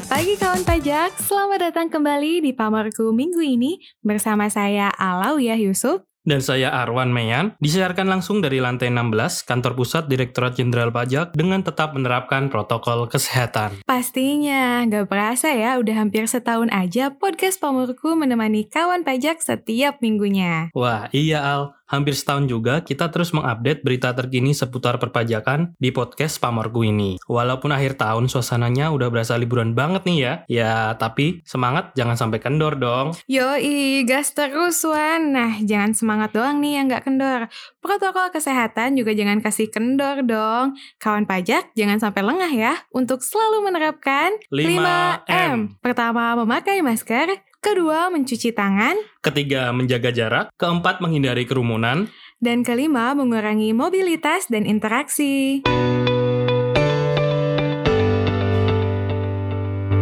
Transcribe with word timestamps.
Selamat 0.00 0.16
pagi 0.16 0.34
kawan 0.40 0.64
pajak, 0.64 1.10
selamat 1.20 1.58
datang 1.60 1.92
kembali 1.92 2.40
di 2.40 2.56
Pamarku 2.56 3.12
minggu 3.12 3.44
ini 3.44 3.84
bersama 4.00 4.48
saya 4.48 4.88
Alawiyah 4.96 5.60
Yusuf 5.60 6.08
Dan 6.24 6.40
saya 6.40 6.72
Arwan 6.72 7.12
Meyan, 7.12 7.52
disiarkan 7.60 8.08
langsung 8.08 8.40
dari 8.40 8.64
lantai 8.64 8.88
16 8.88 9.44
kantor 9.44 9.76
pusat 9.76 10.08
Direktorat 10.08 10.56
Jenderal 10.56 10.88
Pajak 10.88 11.36
dengan 11.36 11.60
tetap 11.60 11.92
menerapkan 11.92 12.48
protokol 12.48 13.12
kesehatan. 13.12 13.84
Pastinya, 13.84 14.88
gak 14.88 15.04
berasa 15.12 15.52
ya 15.52 15.76
udah 15.76 15.92
hampir 15.92 16.24
setahun 16.24 16.72
aja 16.72 17.12
podcast 17.12 17.60
Pamurku 17.60 18.16
menemani 18.16 18.72
kawan 18.72 19.04
pajak 19.04 19.44
setiap 19.44 20.00
minggunya. 20.00 20.72
Wah, 20.72 21.12
iya 21.12 21.44
Al. 21.44 21.76
Hampir 21.90 22.14
setahun 22.14 22.46
juga 22.46 22.86
kita 22.86 23.10
terus 23.10 23.34
mengupdate 23.34 23.82
berita 23.82 24.14
terkini 24.14 24.54
seputar 24.54 25.02
perpajakan 25.02 25.74
di 25.74 25.90
podcast 25.90 26.38
Pamorku 26.38 26.86
ini. 26.86 27.18
Walaupun 27.26 27.74
akhir 27.74 27.98
tahun 27.98 28.30
suasananya 28.30 28.94
udah 28.94 29.10
berasa 29.10 29.34
liburan 29.34 29.74
banget 29.74 30.06
nih 30.06 30.18
ya. 30.22 30.34
Ya, 30.46 30.74
tapi 30.94 31.42
semangat 31.42 31.90
jangan 31.98 32.14
sampai 32.14 32.38
kendor 32.38 32.78
dong. 32.78 33.18
Yoi, 33.26 34.06
gas 34.06 34.30
terus 34.38 34.78
Wan. 34.86 35.34
Nah, 35.34 35.58
jangan 35.66 35.90
semangat 35.90 36.30
doang 36.30 36.62
nih 36.62 36.78
yang 36.78 36.86
gak 36.86 37.10
kendor. 37.10 37.50
Protokol 37.82 38.30
kesehatan 38.30 38.94
juga 38.94 39.10
jangan 39.10 39.42
kasih 39.42 39.66
kendor 39.74 40.22
dong. 40.22 40.78
Kawan 41.02 41.26
pajak 41.26 41.74
jangan 41.74 41.98
sampai 41.98 42.22
lengah 42.22 42.52
ya 42.54 42.78
untuk 42.94 43.26
selalu 43.26 43.66
menerapkan 43.66 44.38
5M. 44.54 45.82
Pertama, 45.82 46.38
memakai 46.38 46.86
masker. 46.86 47.49
Kedua, 47.60 48.08
mencuci 48.08 48.56
tangan. 48.56 48.96
Ketiga, 49.20 49.68
menjaga 49.76 50.08
jarak. 50.08 50.46
Keempat, 50.56 51.04
menghindari 51.04 51.44
kerumunan. 51.44 52.08
Dan 52.40 52.64
kelima, 52.64 53.12
mengurangi 53.12 53.76
mobilitas 53.76 54.48
dan 54.48 54.64
interaksi. 54.64 55.60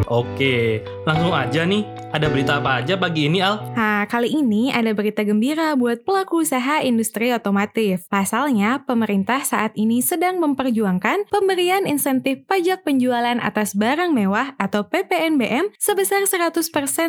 Oke, 0.06 0.87
langsung 1.03 1.34
aja 1.34 1.67
nih. 1.67 1.83
Ada 2.15 2.31
berita 2.31 2.62
apa 2.62 2.78
aja 2.78 2.95
pagi 2.95 3.27
ini, 3.27 3.42
Al? 3.42 3.75
Nah, 3.99 4.07
kali 4.07 4.31
ini 4.31 4.71
ada 4.71 4.95
berita 4.95 5.27
gembira 5.27 5.75
buat 5.75 6.07
pelaku 6.07 6.47
usaha 6.47 6.79
industri 6.87 7.35
otomotif. 7.35 8.07
Pasalnya, 8.07 8.87
pemerintah 8.87 9.43
saat 9.43 9.75
ini 9.75 10.07
sedang 10.07 10.39
memperjuangkan 10.39 11.27
pemberian 11.27 11.83
insentif 11.83 12.47
pajak 12.47 12.87
penjualan 12.87 13.43
atas 13.43 13.75
barang 13.75 14.15
mewah 14.15 14.55
atau 14.55 14.87
PPNBM 14.87 15.75
sebesar 15.83 16.31
100% 16.31 16.63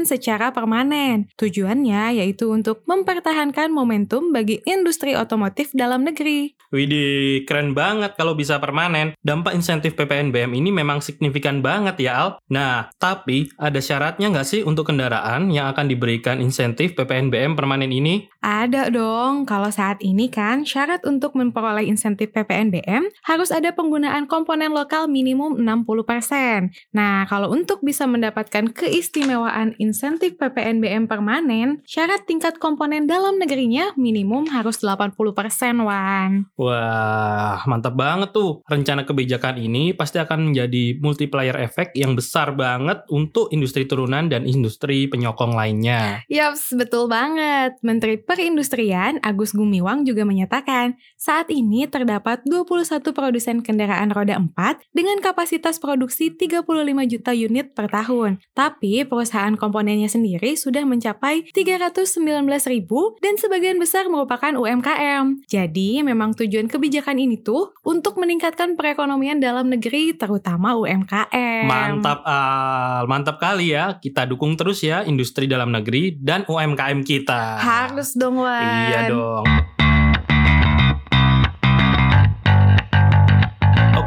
secara 0.09 0.50
permanen. 0.50 1.30
Tujuannya 1.38 2.26
yaitu 2.26 2.50
untuk 2.50 2.81
mempertahankan 2.90 3.70
momentum 3.70 4.34
bagi 4.34 4.58
industri 4.66 5.14
otomotif 5.14 5.70
dalam 5.78 6.02
negeri. 6.02 6.58
Widih, 6.74 7.46
keren 7.46 7.78
banget 7.78 8.18
kalau 8.18 8.34
bisa 8.34 8.58
permanen. 8.58 9.14
Dampak 9.22 9.53
insentif 9.53 9.94
PPNBM 9.94 10.58
ini 10.58 10.74
memang 10.74 11.06
signifikan 11.06 11.62
banget 11.62 12.02
ya, 12.02 12.18
Al. 12.18 12.30
Nah, 12.50 12.90
tapi 12.98 13.53
ada 13.62 13.78
syaratnya 13.78 14.34
nggak 14.34 14.50
sih 14.50 14.62
untuk 14.66 14.90
kendaraan 14.90 15.53
yang 15.53 15.70
akan 15.70 15.86
diberikan 15.86 16.42
insentif 16.42 16.78
PPNBM 16.88 17.59
permanen 17.59 17.91
ini? 17.91 18.31
Ada 18.39 18.88
dong, 18.88 19.44
kalau 19.44 19.67
saat 19.67 19.99
ini 19.99 20.31
kan 20.31 20.63
syarat 20.63 21.03
untuk 21.03 21.35
memperoleh 21.35 21.83
insentif 21.83 22.31
PPNBM 22.31 23.11
harus 23.27 23.52
ada 23.52 23.75
penggunaan 23.75 24.31
komponen 24.31 24.72
lokal 24.72 25.11
minimum 25.11 25.59
60%. 25.59 26.95
Nah, 26.95 27.27
kalau 27.27 27.52
untuk 27.52 27.83
bisa 27.83 28.07
mendapatkan 28.07 28.72
keistimewaan 28.72 29.75
insentif 29.75 30.39
PPNBM 30.39 31.11
permanen, 31.11 31.83
syarat 31.83 32.23
tingkat 32.23 32.55
komponen 32.63 33.03
dalam 33.09 33.35
negerinya 33.35 33.91
minimum 34.00 34.47
harus 34.47 34.80
80% 34.80 35.83
Wan. 35.83 36.47
Wah, 36.55 37.59
mantap 37.67 38.00
banget 38.00 38.31
tuh. 38.31 38.63
Rencana 38.69 39.03
kebijakan 39.03 39.59
ini 39.59 39.91
pasti 39.91 40.22
akan 40.22 40.53
menjadi 40.53 41.02
multiplier 41.02 41.57
efek 41.59 41.91
yang 41.97 42.13
besar 42.13 42.53
banget 42.53 43.03
untuk 43.09 43.50
industri 43.50 43.89
turunan 43.89 44.29
dan 44.29 44.45
industri 44.45 45.09
penyokong 45.09 45.57
lainnya. 45.57 46.22
Yaps, 46.29 46.69
betul 46.72 47.09
banget. 47.09 47.75
Menteri 47.84 48.16
Perindustrian 48.22 49.19
Agus 49.25 49.52
Gumiwang 49.52 50.06
juga 50.07 50.24
menyatakan, 50.24 50.96
saat 51.19 51.50
ini 51.52 51.90
terdapat 51.90 52.46
21 52.46 53.12
produsen 53.12 53.59
kendaraan 53.59 54.13
roda 54.13 54.38
4 54.38 54.85
dengan 54.96 55.19
kapasitas 55.19 55.81
produksi 55.81 56.31
35 56.31 56.63
juta 57.09 57.31
unit 57.35 57.74
per 57.74 57.91
tahun. 57.91 58.40
Tapi 58.53 59.03
perusahaan 59.03 59.57
komponennya 59.57 60.07
sendiri 60.07 60.53
sudah 60.53 60.85
mencapai 60.85 61.50
319 61.52 62.24
ribu 62.69 63.18
dan 63.19 63.36
sebagian 63.36 63.81
besar 63.81 64.07
merupakan 64.07 64.53
UMKM. 64.56 65.50
Jadi 65.50 66.06
memang 66.06 66.38
tujuan 66.38 66.69
kebijakan 66.69 67.18
ini 67.18 67.41
tuh 67.41 67.74
untuk 67.81 68.22
meningkatkan 68.22 68.78
perekonomian 68.78 69.41
dalam 69.41 69.68
negeri 69.68 70.13
terutama 70.16 70.78
UMKM. 70.78 71.66
Mantap, 71.68 72.22
Al. 72.24 73.09
Mantap 73.09 73.41
kali 73.41 73.74
ya. 73.74 73.97
Kita 73.97 74.30
dukung 74.30 74.56
terus 74.56 74.86
ya 74.86 75.03
industri 75.03 75.50
dalam 75.50 75.74
negeri 75.74 76.13
dan 76.16 76.46
UMKM 76.46 76.59
kita. 77.06 77.59
Harus 77.59 78.16
dong, 78.16 78.44
Wan. 78.44 78.90
Iya 78.92 79.00
dong. 79.08 79.47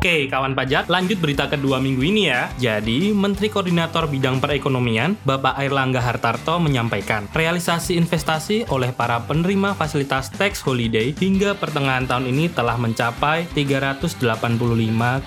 Oke, 0.03 0.27
kawan 0.27 0.59
pajak, 0.59 0.91
lanjut 0.91 1.23
berita 1.23 1.47
kedua 1.47 1.79
minggu 1.79 2.03
ini 2.03 2.27
ya. 2.27 2.51
Jadi, 2.59 3.15
Menteri 3.15 3.47
Koordinator 3.47 4.11
Bidang 4.11 4.43
Perekonomian, 4.43 5.15
Bapak 5.23 5.55
Airlangga 5.63 6.03
Hartarto 6.03 6.59
menyampaikan, 6.59 7.31
realisasi 7.31 7.95
investasi 8.03 8.67
oleh 8.75 8.91
para 8.91 9.23
penerima 9.23 9.79
fasilitas 9.79 10.27
tax 10.35 10.59
holiday 10.67 11.15
hingga 11.15 11.55
pertengahan 11.55 12.11
tahun 12.11 12.35
ini 12.35 12.51
telah 12.51 12.75
mencapai 12.83 13.47
385,8 13.55 15.23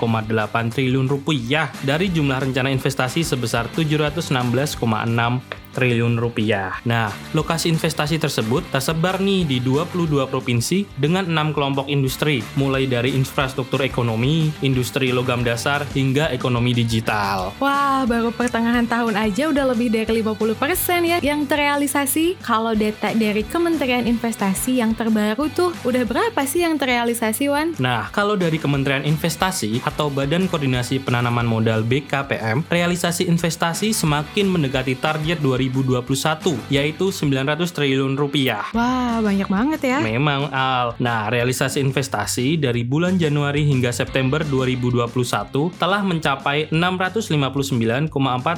triliun 0.75 1.08
rupiah 1.08 1.72
dari 1.88 2.12
jumlah 2.12 2.44
rencana 2.44 2.68
investasi 2.68 3.24
sebesar 3.24 3.72
716,6 3.72 4.75
triliun 5.75 6.16
rupiah. 6.16 6.80
Nah, 6.88 7.12
lokasi 7.36 7.68
investasi 7.68 8.16
tersebut 8.16 8.63
tersebar 8.72 9.19
nih 9.19 9.44
di 9.44 9.58
22 9.59 10.24
provinsi 10.31 10.88
dengan 10.96 11.28
6 11.28 11.52
kelompok 11.52 11.91
industri, 11.91 12.40
mulai 12.56 12.88
dari 12.88 13.12
infrastruktur 13.12 13.84
ekonomi, 13.84 14.56
industri 14.64 15.12
logam 15.12 15.44
dasar, 15.44 15.84
hingga 15.91 16.31
ekonomi 16.31 16.72
digital. 16.72 17.52
Wah, 17.59 18.08
baru 18.08 18.31
pertengahan 18.31 18.88
tahun 18.88 19.19
aja 19.19 19.52
udah 19.52 19.75
lebih 19.75 19.91
dari 19.91 20.24
50% 20.24 21.03
ya 21.03 21.18
yang 21.19 21.44
terrealisasi. 21.44 22.40
Kalau 22.40 22.72
data 22.72 23.12
dari 23.12 23.44
Kementerian 23.44 24.08
Investasi 24.08 24.80
yang 24.80 24.96
terbaru 24.96 25.52
tuh, 25.52 25.75
udah 25.84 26.03
berapa 26.08 26.41
sih 26.47 26.64
yang 26.64 26.80
terrealisasi, 26.80 27.52
Wan? 27.52 27.75
Nah, 27.81 28.08
kalau 28.16 28.40
dari 28.40 28.56
Kementerian 28.56 29.03
Investasi 29.03 29.84
atau 29.84 30.08
Badan 30.08 30.47
Koordinasi 30.47 31.03
Penanaman 31.03 31.44
Modal 31.50 31.81
BKPM, 31.84 32.64
realisasi 32.69 33.25
investasi 33.25 33.91
semakin 33.91 34.47
mendekati 34.47 34.96
target 34.96 35.41
2021, 35.70 36.58
yaitu 36.70 37.09
900 37.12 37.70
triliun 37.72 38.16
rupiah. 38.16 38.66
Wah, 38.74 39.22
banyak 39.22 39.48
banget 39.48 39.81
ya. 39.86 39.98
Memang 40.02 40.50
Al. 40.50 40.98
Nah, 40.98 41.30
realisasi 41.30 41.80
investasi 41.80 42.58
dari 42.58 42.84
bulan 42.84 43.16
Januari 43.16 43.66
hingga 43.66 43.90
September 43.90 44.42
2021 44.44 45.72
telah 45.76 46.02
mencapai 46.02 46.68
659,4 46.70 48.09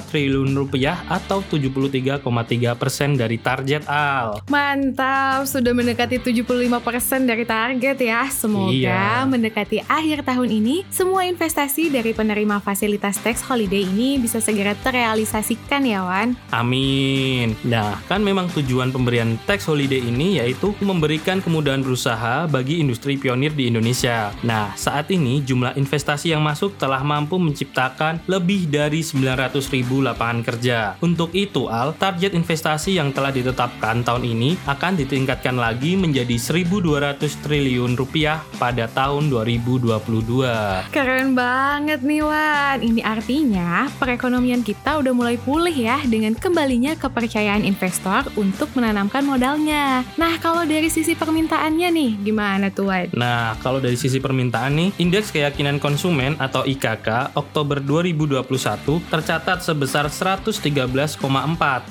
triliun 0.10 0.52
rupiah 0.56 1.04
atau 1.08 1.44
73,3 1.44 2.74
persen 2.76 3.16
dari 3.16 3.38
target 3.38 3.86
Al. 3.88 4.42
Mantap, 4.48 5.46
sudah 5.46 5.74
mendekati 5.74 6.20
75% 6.20 7.26
dari 7.26 7.46
target 7.46 7.98
ya. 8.00 8.26
Semoga 8.30 8.74
Iya. 8.74 9.26
mendekati 9.26 9.82
akhir 9.86 10.24
tahun 10.24 10.50
ini, 10.50 10.76
semua 10.90 11.26
investasi 11.26 11.90
dari 11.90 12.12
penerima 12.12 12.60
fasilitas 12.60 13.18
tax 13.20 13.42
holiday 13.44 13.84
ini 13.84 14.18
bisa 14.18 14.38
segera 14.40 14.74
terrealisasikan 14.78 15.82
ya, 15.84 16.04
Wan. 16.04 16.36
Amin. 16.52 16.97
Nah, 17.66 18.00
kan 18.06 18.22
memang 18.22 18.48
tujuan 18.54 18.94
pemberian 18.94 19.36
tax 19.50 19.66
holiday 19.68 20.00
ini 20.00 20.40
yaitu 20.40 20.76
memberikan 20.84 21.42
kemudahan 21.42 21.82
berusaha 21.82 22.46
bagi 22.48 22.80
industri 22.80 23.18
pionir 23.18 23.52
di 23.54 23.68
Indonesia. 23.68 24.32
Nah, 24.46 24.76
saat 24.78 25.10
ini 25.10 25.42
jumlah 25.42 25.76
investasi 25.80 26.32
yang 26.36 26.44
masuk 26.44 26.78
telah 26.78 27.02
mampu 27.02 27.40
menciptakan 27.42 28.22
lebih 28.28 28.70
dari 28.70 29.02
900 29.02 29.74
ribu 29.74 30.04
lapangan 30.04 30.44
kerja. 30.44 30.96
Untuk 31.02 31.34
itu, 31.34 31.68
Al, 31.72 31.96
target 31.98 32.38
investasi 32.38 33.00
yang 33.00 33.12
telah 33.12 33.34
ditetapkan 33.34 34.06
tahun 34.06 34.24
ini 34.28 34.60
akan 34.68 35.00
ditingkatkan 35.00 35.58
lagi 35.58 35.96
menjadi 35.98 36.36
1.200 36.38 37.18
triliun 37.44 37.98
rupiah 37.98 38.44
pada 38.62 38.86
tahun 38.92 39.32
2022. 39.32 40.94
Keren 40.94 41.34
banget 41.34 42.04
nih 42.04 42.24
Wan. 42.24 42.80
Ini 42.84 43.02
artinya 43.04 43.90
perekonomian 43.98 44.62
kita 44.62 45.00
udah 45.02 45.14
mulai 45.16 45.36
pulih 45.42 45.74
ya 45.74 46.00
dengan 46.06 46.36
kembalinya 46.38 46.87
kepercayaan 46.96 47.68
investor 47.68 48.30
untuk 48.40 48.72
menanamkan 48.78 49.26
modalnya. 49.26 50.06
Nah, 50.16 50.40
kalau 50.40 50.64
dari 50.64 50.88
sisi 50.88 51.18
permintaannya 51.18 51.90
nih, 51.90 52.12
gimana 52.22 52.70
tuh, 52.72 52.94
Wan? 52.94 53.10
Nah, 53.18 53.58
kalau 53.60 53.82
dari 53.82 53.98
sisi 53.98 54.22
permintaan 54.22 54.78
nih, 54.78 54.90
Indeks 55.02 55.34
Keyakinan 55.34 55.82
Konsumen 55.82 56.38
atau 56.38 56.64
IKK 56.64 57.34
Oktober 57.34 57.82
2021 57.82 59.02
tercatat 59.10 59.66
sebesar 59.66 60.08
113,4. 60.08 61.18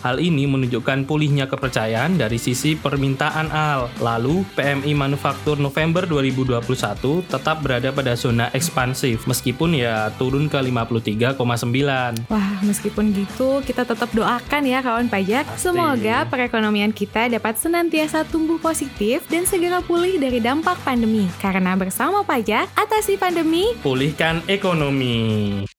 Hal 0.01 0.17
ini 0.23 0.47
menunjukkan 0.47 1.05
pulihnya 1.05 1.51
kepercayaan 1.51 2.15
dari 2.17 2.39
sisi 2.39 2.79
permintaan 2.79 3.51
AL. 3.51 3.91
Lalu, 3.99 4.47
PMI 4.55 4.95
Manufaktur 4.95 5.59
November 5.59 6.07
2021 6.07 7.27
tetap 7.27 7.59
berada 7.59 7.91
pada 7.91 8.15
zona 8.15 8.47
ekspansif, 8.55 9.27
meskipun 9.27 9.75
ya 9.75 10.15
turun 10.15 10.47
ke 10.47 10.63
53,9. 10.63 12.31
Wah, 12.31 12.51
meskipun 12.63 13.11
gitu, 13.11 13.59
kita 13.67 13.83
tetap 13.83 14.13
doakan 14.15 14.63
ya 14.63 14.86
kawan 14.87 15.11
pajak. 15.11 15.43
Pasti. 15.51 15.67
Semoga 15.67 16.23
perekonomian 16.31 16.95
kita 16.95 17.27
dapat 17.27 17.59
senantiasa 17.59 18.23
tumbuh 18.31 18.63
positif 18.63 19.27
dan 19.27 19.43
segera 19.43 19.83
pulih 19.83 20.23
dari 20.23 20.39
dampak 20.39 20.79
pandemi. 20.87 21.27
Karena 21.43 21.75
bersama 21.75 22.23
pajak, 22.23 22.71
atasi 22.79 23.19
pandemi, 23.19 23.75
Pulihkan 23.83 24.47
ekonomi. 24.47 25.76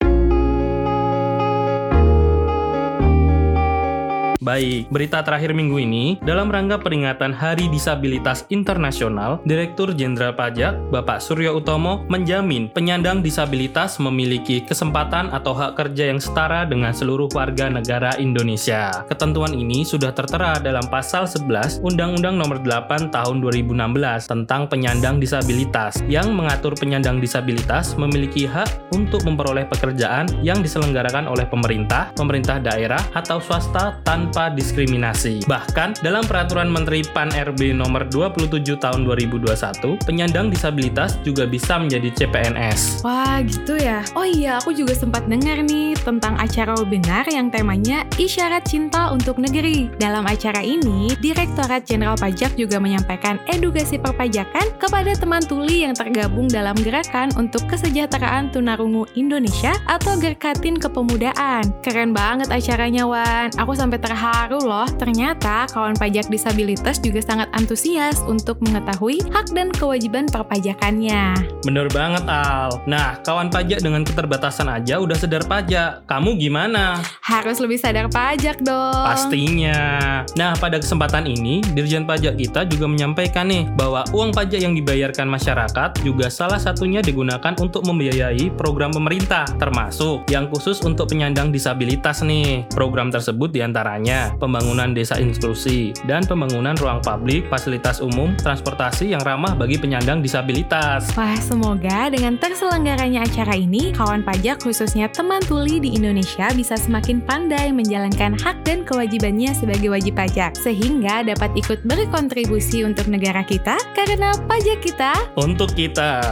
Baik, 4.48 4.88
berita 4.88 5.20
terakhir 5.20 5.52
minggu 5.52 5.76
ini, 5.76 6.16
dalam 6.24 6.48
rangka 6.48 6.80
peringatan 6.80 7.36
Hari 7.36 7.68
Disabilitas 7.68 8.48
Internasional, 8.48 9.44
Direktur 9.44 9.92
Jenderal 9.92 10.32
Pajak, 10.32 10.88
Bapak 10.88 11.20
Suryo 11.20 11.60
Utomo, 11.60 12.08
menjamin 12.08 12.72
penyandang 12.72 13.20
disabilitas 13.20 14.00
memiliki 14.00 14.64
kesempatan 14.64 15.28
atau 15.36 15.52
hak 15.52 15.76
kerja 15.76 16.08
yang 16.08 16.16
setara 16.16 16.64
dengan 16.64 16.96
seluruh 16.96 17.28
warga 17.36 17.68
negara 17.68 18.16
Indonesia. 18.16 19.04
Ketentuan 19.04 19.52
ini 19.52 19.84
sudah 19.84 20.16
tertera 20.16 20.56
dalam 20.56 20.88
pasal 20.88 21.28
11 21.28 21.84
Undang-Undang 21.84 22.40
Nomor 22.40 22.64
8 22.64 23.12
Tahun 23.12 23.36
2016 23.44 24.32
tentang 24.32 24.64
penyandang 24.64 25.20
disabilitas 25.20 26.00
yang 26.08 26.32
mengatur 26.32 26.72
penyandang 26.72 27.20
disabilitas 27.20 28.00
memiliki 28.00 28.48
hak 28.48 28.96
untuk 28.96 29.28
memperoleh 29.28 29.68
pekerjaan 29.68 30.24
yang 30.40 30.64
diselenggarakan 30.64 31.28
oleh 31.28 31.44
pemerintah, 31.44 32.08
pemerintah 32.16 32.56
daerah, 32.56 33.04
atau 33.12 33.44
swasta 33.44 34.00
tanpa 34.08 34.37
diskriminasi. 34.46 35.42
Bahkan, 35.50 36.06
dalam 36.06 36.22
Peraturan 36.22 36.70
Menteri 36.70 37.02
PAN 37.02 37.34
RB 37.34 37.74
Nomor 37.74 38.06
27 38.06 38.78
Tahun 38.78 39.02
2021, 39.02 39.98
penyandang 40.06 40.54
disabilitas 40.54 41.18
juga 41.26 41.42
bisa 41.50 41.82
menjadi 41.82 42.14
CPNS. 42.14 43.02
Wah 43.02 43.42
gitu 43.42 43.74
ya. 43.74 44.06
Oh 44.14 44.22
iya, 44.22 44.62
aku 44.62 44.70
juga 44.70 44.94
sempat 44.94 45.26
dengar 45.26 45.58
nih 45.66 45.98
tentang 45.98 46.38
acara 46.38 46.78
webinar 46.78 47.26
yang 47.26 47.50
temanya 47.50 48.06
Isyarat 48.14 48.70
Cinta 48.70 49.10
untuk 49.10 49.42
Negeri. 49.42 49.90
Dalam 49.98 50.22
acara 50.22 50.62
ini, 50.62 51.10
Direktorat 51.18 51.82
Jenderal 51.82 52.14
Pajak 52.14 52.54
juga 52.54 52.78
menyampaikan 52.78 53.42
edukasi 53.50 53.98
perpajakan 53.98 54.70
kepada 54.78 55.10
teman 55.18 55.42
tuli 55.42 55.82
yang 55.82 55.98
tergabung 55.98 56.46
dalam 56.46 56.78
gerakan 56.78 57.34
untuk 57.34 57.66
kesejahteraan 57.66 58.54
tunarungu 58.54 59.10
Indonesia 59.18 59.74
atau 59.90 60.14
Gerkatin 60.14 60.78
Kepemudaan. 60.78 61.66
Keren 61.82 62.14
banget 62.14 62.54
acaranya, 62.54 63.02
Wan. 63.02 63.50
Aku 63.58 63.74
sampai 63.74 63.98
terharu 63.98 64.27
loh. 64.62 64.88
Ternyata 64.98 65.68
kawan 65.70 65.96
pajak 65.96 66.28
disabilitas 66.28 67.00
juga 67.00 67.20
sangat 67.22 67.48
antusias 67.54 68.20
untuk 68.26 68.60
mengetahui 68.64 69.22
hak 69.32 69.52
dan 69.52 69.68
kewajiban 69.72 70.28
perpajakannya. 70.28 71.36
Bener 71.64 71.86
banget, 71.92 72.24
Al. 72.28 72.80
Nah, 72.88 73.20
kawan 73.22 73.48
pajak 73.52 73.80
dengan 73.84 74.02
keterbatasan 74.02 74.68
aja 74.68 74.98
udah 74.98 75.16
sadar 75.16 75.44
pajak. 75.44 76.04
Kamu 76.08 76.36
gimana? 76.40 77.00
Harus 77.22 77.60
lebih 77.60 77.76
sadar 77.78 78.08
pajak 78.08 78.64
dong. 78.64 79.04
Pastinya. 79.04 80.22
Nah, 80.36 80.52
pada 80.56 80.80
kesempatan 80.80 81.28
ini, 81.28 81.60
Dirjen 81.76 82.08
Pajak 82.08 82.40
kita 82.40 82.64
juga 82.64 82.88
menyampaikan 82.88 83.48
nih 83.48 83.68
bahwa 83.76 84.04
uang 84.16 84.32
pajak 84.32 84.60
yang 84.60 84.72
dibayarkan 84.72 85.28
masyarakat 85.28 86.00
juga 86.00 86.32
salah 86.32 86.60
satunya 86.60 87.04
digunakan 87.04 87.52
untuk 87.60 87.84
membiayai 87.84 88.52
program 88.56 88.90
pemerintah, 88.92 89.44
termasuk 89.60 90.24
yang 90.32 90.48
khusus 90.48 90.80
untuk 90.84 91.12
penyandang 91.12 91.52
disabilitas 91.52 92.24
nih. 92.24 92.64
Program 92.72 93.12
tersebut 93.12 93.52
di 93.52 93.60
antaranya 93.60 94.07
pembangunan 94.40 94.96
desa 94.96 95.20
inklusi 95.20 95.92
dan 96.08 96.24
pembangunan 96.24 96.72
ruang 96.80 97.04
publik, 97.04 97.44
fasilitas 97.52 98.00
umum, 98.00 98.32
transportasi 98.40 99.12
yang 99.12 99.20
ramah 99.26 99.52
bagi 99.52 99.76
penyandang 99.76 100.24
disabilitas. 100.24 101.12
Wah, 101.12 101.36
semoga 101.36 102.08
dengan 102.08 102.40
terselenggaranya 102.40 103.28
acara 103.28 103.52
ini, 103.52 103.92
kawan 103.92 104.24
pajak 104.24 104.64
khususnya 104.64 105.12
teman 105.12 105.44
tuli 105.44 105.76
di 105.82 105.92
Indonesia 105.92 106.48
bisa 106.56 106.80
semakin 106.80 107.20
pandai 107.20 107.68
menjalankan 107.74 108.40
hak 108.40 108.64
dan 108.64 108.88
kewajibannya 108.88 109.52
sebagai 109.52 109.92
wajib 109.92 110.16
pajak, 110.16 110.56
sehingga 110.56 111.26
dapat 111.28 111.52
ikut 111.58 111.84
berkontribusi 111.84 112.88
untuk 112.88 113.12
negara 113.12 113.44
kita, 113.44 113.76
karena 113.92 114.32
pajak 114.48 114.80
kita 114.80 115.12
Untuk 115.36 115.76
kita. 115.76 116.22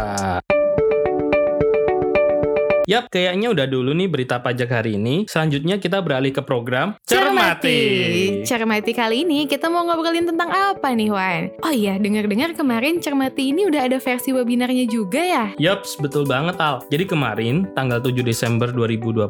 Yap, 2.87 3.11
kayaknya 3.11 3.50
udah 3.50 3.67
dulu 3.67 3.91
nih 3.99 4.06
berita 4.06 4.38
pajak 4.38 4.71
hari 4.71 4.94
ini. 4.94 5.27
Selanjutnya 5.27 5.83
kita 5.83 5.99
beralih 5.99 6.31
ke 6.31 6.38
program 6.38 6.94
Cermati. 7.03 7.83
Cermati 8.47 8.94
kali 8.94 9.27
ini 9.27 9.50
kita 9.50 9.67
mau 9.67 9.83
ngobrolin 9.83 10.23
tentang 10.23 10.55
apa 10.55 10.94
nih, 10.94 11.11
Wan? 11.11 11.50
Oh 11.67 11.75
iya, 11.75 11.99
dengar-dengar 11.99 12.55
kemarin 12.55 13.03
Cermati 13.03 13.50
ini 13.50 13.67
udah 13.67 13.91
ada 13.91 13.99
versi 13.99 14.31
webinarnya 14.31 14.87
juga 14.87 15.19
ya? 15.19 15.44
Yaps, 15.59 15.99
betul 15.99 16.31
banget 16.31 16.62
Al. 16.62 16.87
Jadi 16.87 17.11
kemarin, 17.11 17.67
tanggal 17.75 17.99
7 17.99 18.23
Desember 18.23 18.71
2021, 18.71 19.27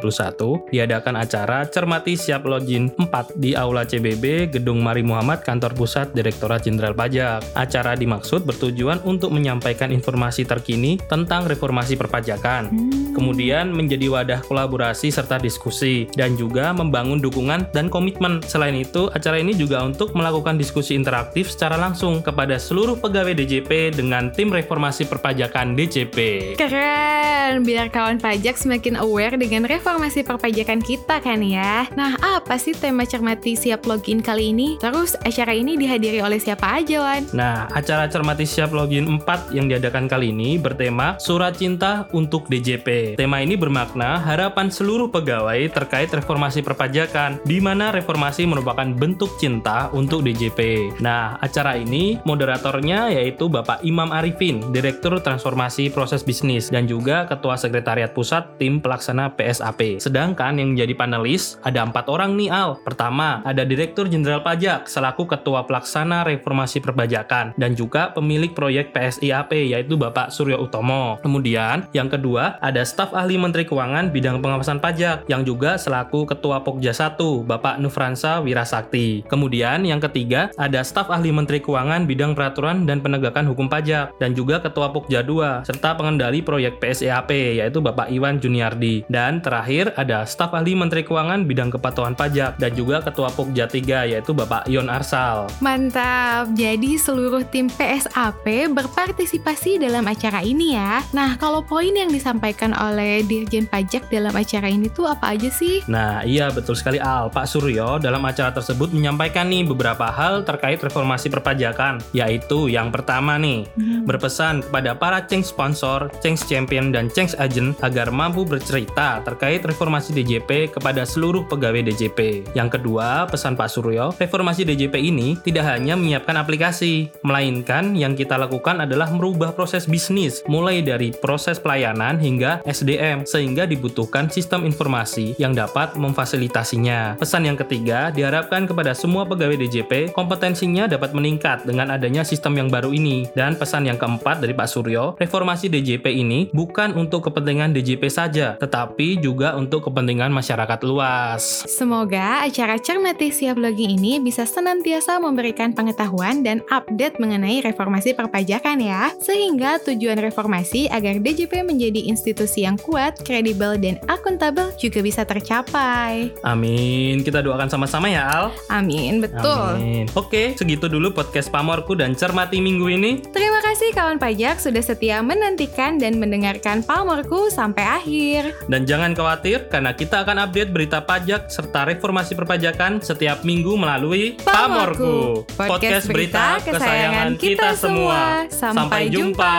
diadakan 0.69 1.17
acara 1.17 1.65
Cermati 1.65 2.13
Siap 2.13 2.45
Login 2.45 2.93
4 3.01 3.41
di 3.41 3.57
Aula 3.57 3.89
CBB, 3.89 4.53
Gedung 4.53 4.85
Mari 4.85 5.01
Muhammad, 5.01 5.41
Kantor 5.41 5.73
Pusat 5.73 6.13
Direktorat 6.13 6.69
Jenderal 6.69 6.93
Pajak. 6.93 7.57
Acara 7.57 7.97
dimaksud 7.97 8.45
bertujuan 8.45 9.01
untuk 9.09 9.33
menyampaikan 9.33 9.89
informasi 9.89 10.45
terkini 10.45 11.01
tentang 11.09 11.49
reformasi 11.49 11.97
perpajakan. 11.97 12.69
Hmm. 12.69 13.17
Kemudian 13.17 13.46
menjadi 13.71 14.11
wadah 14.11 14.41
kolaborasi 14.43 15.15
serta 15.15 15.39
diskusi, 15.39 16.11
dan 16.19 16.35
juga 16.35 16.75
membangun 16.75 17.23
dukungan 17.23 17.71
dan 17.71 17.87
komitmen. 17.87 18.43
Selain 18.47 18.75
itu, 18.75 19.07
acara 19.15 19.39
ini 19.39 19.55
juga 19.55 19.85
untuk 19.87 20.15
melakukan 20.19 20.59
diskusi 20.59 20.99
interaktif 20.99 21.53
secara 21.53 21.79
langsung 21.79 22.19
kepada 22.25 22.59
seluruh 22.59 22.99
pegawai 22.99 23.37
DJP 23.37 23.95
dengan 23.95 24.35
tim 24.35 24.51
reformasi 24.51 25.07
perpajakan 25.07 25.79
DJP. 25.79 26.17
Keren, 26.59 27.63
biar 27.63 27.93
kawan 27.93 28.19
pajak 28.19 28.59
semakin 28.59 28.99
aware 28.99 29.39
dengan 29.39 29.69
reformasi 29.69 30.27
perpajakan 30.27 30.83
kita 30.83 31.23
kan 31.23 31.45
ya. 31.45 31.87
Nah, 31.95 32.19
apa 32.19 32.59
sih 32.59 32.75
tema 32.75 33.07
cermati 33.07 33.55
siap 33.55 33.87
login 33.87 34.19
kali 34.19 34.51
ini? 34.51 34.79
Terus 34.81 35.15
acara 35.23 35.53
ini 35.53 35.77
dihadiri 35.77 36.25
oleh 36.25 36.41
siapa 36.41 36.81
aja, 36.81 37.03
Wan? 37.03 37.23
Nah, 37.37 37.69
acara 37.75 38.09
Cermati 38.09 38.49
Siap 38.49 38.73
Login 38.73 39.21
4 39.21 39.53
yang 39.53 39.69
diadakan 39.69 40.09
kali 40.09 40.33
ini 40.33 40.57
bertema 40.57 41.21
Surat 41.21 41.59
Cinta 41.59 42.09
untuk 42.17 42.49
DJP. 42.49 43.19
Tema 43.21 43.36
ini 43.43 43.59
bermakna 43.59 44.23
harapan 44.23 44.71
seluruh 44.71 45.11
pegawai 45.11 45.59
terkait 45.73 46.13
reformasi 46.13 46.63
perpajakan, 46.63 47.43
di 47.43 47.59
mana 47.59 47.91
reformasi 47.91 48.47
merupakan 48.47 48.87
bentuk 48.87 49.35
cinta 49.37 49.91
untuk 49.91 50.23
DJP. 50.23 50.93
Nah, 51.03 51.41
acara 51.43 51.75
ini 51.75 52.21
moderatornya 52.23 53.11
yaitu 53.13 53.49
Bapak 53.49 53.83
Imam 53.83 54.13
Arifin, 54.13 54.63
Direktur 54.73 55.19
Transformasi 55.21 55.91
Proses 55.93 56.23
Bisnis, 56.23 56.71
dan 56.73 56.89
juga 56.89 57.27
Ketua 57.27 57.59
Sekretariat 57.61 58.11
Pusat 58.17 58.57
Tim 58.57 58.79
Pelaksana 58.79 59.35
PSAP. 59.35 59.99
Sedangkan 59.99 60.57
yang 60.57 60.73
menjadi 60.73 60.95
panelis 60.97 61.61
ada 61.67 61.83
empat 61.83 62.07
orang 62.09 62.35
nih 62.39 62.49
Al. 62.49 62.79
Pertama, 62.83 63.43
ada 63.43 63.67
Direktur 63.67 64.07
Jenderal 64.07 64.41
Pajak 64.47 64.87
selaku 64.87 65.27
Ketua 65.27 65.67
Pelaksana 65.67 66.23
Reformasi 66.25 66.79
Perpajakan 66.79 67.59
dan 67.59 67.75
juga 67.75 68.15
pemilik 68.15 68.55
proyek 68.55 68.95
PSIAP 68.95 69.53
yaitu 69.55 69.99
Bapak 69.99 70.31
Suryo 70.31 70.63
Utomo. 70.63 71.19
Kemudian 71.21 71.91
yang 71.91 72.07
kedua 72.07 72.57
ada 72.63 72.87
staf 72.87 73.11
ahli 73.11 73.26
Menteri 73.35 73.67
Keuangan 73.67 74.15
bidang 74.15 74.39
pengawasan 74.39 74.79
pajak 74.79 75.27
yang 75.27 75.43
juga 75.43 75.75
selaku 75.75 76.23
Ketua 76.31 76.63
Pokja 76.63 76.95
1 76.95 77.19
Bapak 77.43 77.83
Nufransa 77.83 78.39
Wirasakti. 78.39 79.27
Kemudian 79.27 79.83
yang 79.83 79.99
ketiga 79.99 80.55
ada 80.55 80.87
staf 80.87 81.11
ahli 81.11 81.35
Menteri 81.35 81.59
Keuangan 81.59 82.07
bidang 82.07 82.39
peraturan 82.39 82.87
dan 82.87 83.03
penegakan 83.03 83.51
hukum 83.51 83.67
pajak 83.67 84.15
dan 84.23 84.39
juga 84.39 84.63
Ketua 84.63 84.95
Pokja 84.95 85.27
2 85.27 85.67
serta 85.67 85.99
pengendali 85.99 86.47
proyek 86.47 86.79
PSIAP 86.79 87.59
yaitu 87.59 87.83
Bapak 87.83 88.07
Iwan 88.07 88.39
Juniardi. 88.39 89.03
Dan 89.11 89.43
terakhir 89.43 89.91
ada 89.99 90.23
staf 90.23 90.55
ahli 90.55 90.79
Menteri 90.79 91.03
Keuangan 91.03 91.43
bidang 91.43 91.75
kepatuhan 91.75 92.15
pajak 92.15 92.63
dan 92.63 92.71
juga 92.79 93.03
Ketua 93.03 93.35
Pokja 93.35 93.67
3 93.67 94.15
yaitu 94.15 94.31
Bapak 94.31 94.71
Ion 94.71 94.87
Arsal. 94.87 95.51
Mantap, 95.65 96.55
jadi 96.55 96.95
seluruh 97.01 97.43
tim 97.49 97.73
PSAP 97.73 98.69
berpartisipasi 98.71 99.81
dalam 99.81 100.05
acara 100.05 100.45
ini 100.45 100.77
ya. 100.77 101.01
Nah, 101.17 101.41
kalau 101.41 101.65
poin 101.65 101.97
yang 101.97 102.13
disampaikan 102.13 102.77
oleh 102.77 103.16
oleh 103.17 103.25
Dirjen 103.25 103.65
Pajak 103.65 104.13
dalam 104.13 104.37
acara 104.37 104.69
ini 104.69 104.93
tuh 104.93 105.09
apa 105.09 105.33
aja 105.33 105.49
sih? 105.49 105.81
Nah, 105.89 106.21
iya 106.29 106.53
betul 106.53 106.77
sekali 106.77 107.01
Al. 107.01 107.33
Pak 107.33 107.49
Suryo 107.49 107.97
dalam 107.97 108.21
acara 108.29 108.53
tersebut 108.53 108.93
menyampaikan 108.93 109.49
nih 109.49 109.65
beberapa 109.65 110.13
hal 110.13 110.45
terkait 110.45 110.77
reformasi 110.85 111.33
perpajakan, 111.33 112.05
yaitu 112.13 112.69
yang 112.69 112.93
pertama 112.93 113.41
nih, 113.41 113.65
hmm. 113.81 114.05
berpesan 114.05 114.61
kepada 114.69 114.93
para 114.93 115.25
change 115.25 115.49
sponsor, 115.49 116.13
change 116.21 116.45
champion, 116.45 116.93
dan 116.93 117.09
change 117.09 117.33
agent 117.41 117.73
agar 117.81 118.13
mampu 118.13 118.45
bercerita 118.45 119.25
terkait 119.25 119.65
reformasi 119.65 120.13
DJP 120.13 120.77
kepada 120.77 121.09
seluruh 121.09 121.49
pegawai 121.49 121.89
DJP. 121.89 122.53
Yang 122.53 122.77
kedua, 122.77 123.25
pesan 123.33 123.57
Pak 123.57 123.73
Suryo, 123.73 124.13
reformasi 124.21 124.69
DJP 124.69 124.93
ini 125.01 125.41
tidak 125.41 125.73
hanya 125.73 125.97
menyiapkan 125.97 126.37
aplikasi, 126.37 127.09
melainkan 127.25 127.97
yang 127.97 128.13
kita 128.13 128.37
lakukan 128.37 128.85
adalah 128.85 129.09
merubah 129.09 129.57
proses 129.57 129.89
bisnis, 129.89 130.45
mulai 130.45 130.85
dari 130.85 131.17
proses 131.17 131.57
pelayanan 131.57 132.21
hingga 132.21 132.61
SDM, 132.67 133.06
sehingga 133.27 133.69
dibutuhkan 133.69 134.27
sistem 134.33 134.67
informasi 134.67 135.37
yang 135.37 135.53
dapat 135.53 135.95
memfasilitasinya. 135.95 137.21
Pesan 137.21 137.47
yang 137.47 137.59
ketiga, 137.59 138.11
diharapkan 138.11 138.65
kepada 138.65 138.97
semua 138.97 139.29
pegawai 139.29 139.61
DJP, 139.67 140.17
kompetensinya 140.17 140.89
dapat 140.91 141.13
meningkat 141.13 141.69
dengan 141.69 141.93
adanya 141.93 142.27
sistem 142.27 142.57
yang 142.59 142.69
baru 142.73 142.91
ini. 142.91 143.29
Dan 143.37 143.55
pesan 143.55 143.87
yang 143.87 144.01
keempat 144.01 144.41
dari 144.43 144.57
Pak 144.57 144.69
Suryo, 144.71 145.15
reformasi 145.21 145.69
DJP 145.69 146.07
ini 146.11 146.49
bukan 146.51 146.97
untuk 146.97 147.29
kepentingan 147.31 147.77
DJP 147.77 148.09
saja, 148.09 148.57
tetapi 148.57 149.21
juga 149.21 149.55
untuk 149.55 149.87
kepentingan 149.87 150.33
masyarakat 150.33 150.81
luas. 150.83 151.69
Semoga 151.69 152.43
acara 152.43 152.81
Cermati 152.81 153.29
Siap 153.29 153.61
Logi 153.61 153.93
ini 153.93 154.19
bisa 154.19 154.49
senantiasa 154.49 155.21
memberikan 155.21 155.77
pengetahuan 155.77 156.41
dan 156.41 156.65
update 156.73 157.21
mengenai 157.21 157.61
reformasi 157.61 158.17
perpajakan 158.17 158.81
ya, 158.81 159.13
sehingga 159.21 159.77
tujuan 159.85 160.17
reformasi 160.19 160.89
agar 160.89 161.21
DJP 161.21 161.67
menjadi 161.67 162.09
institusi 162.09 162.65
yang 162.65 162.81
kuat, 162.81 162.96
kredibel, 163.23 163.77
dan 163.77 164.01
akuntabel 164.09 164.73
juga 164.81 165.05
bisa 165.05 165.23
tercapai. 165.29 166.33
Amin. 166.41 167.21
Kita 167.21 167.45
doakan 167.45 167.69
sama-sama 167.69 168.09
ya, 168.09 168.25
Al. 168.27 168.47
Amin, 168.73 169.21
betul. 169.21 169.77
Amin. 169.77 170.09
Oke, 170.17 170.57
segitu 170.57 170.89
dulu 170.89 171.13
podcast 171.13 171.53
Pamorku 171.53 171.93
dan 171.93 172.17
Cermati 172.17 172.59
minggu 172.59 172.87
ini. 172.89 173.21
Terima 173.31 173.61
kasih 173.61 173.93
kawan 173.93 174.17
pajak 174.17 174.59
sudah 174.59 174.81
setia 174.81 175.21
menantikan 175.21 176.01
dan 176.01 176.17
mendengarkan 176.17 176.81
Pamorku 176.81 177.53
sampai 177.53 177.85
akhir. 177.85 178.57
Dan 178.71 178.89
jangan 178.89 179.13
khawatir 179.13 179.69
karena 179.69 179.93
kita 179.93 180.25
akan 180.25 180.49
update 180.49 180.71
berita 180.73 181.05
pajak 181.05 181.53
serta 181.53 181.85
reformasi 181.91 182.33
perpajakan 182.33 183.05
setiap 183.05 183.45
minggu 183.45 183.77
melalui 183.77 184.41
Pamorku, 184.41 185.45
podcast 185.59 186.09
berita 186.09 186.63
kesayangan 186.65 187.37
kita 187.37 187.77
semua. 187.77 188.49
Sampai 188.49 189.13
jumpa. 189.13 189.55